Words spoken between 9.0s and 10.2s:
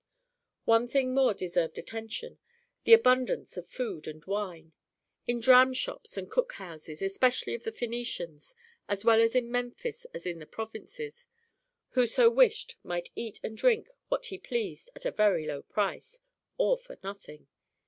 well in Memphis